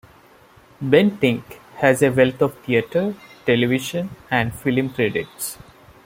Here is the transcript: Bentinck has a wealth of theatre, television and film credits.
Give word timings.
Bentinck 0.83 1.59
has 1.75 2.01
a 2.01 2.09
wealth 2.09 2.41
of 2.41 2.57
theatre, 2.65 3.13
television 3.45 4.09
and 4.31 4.51
film 4.51 4.89
credits. 4.89 5.59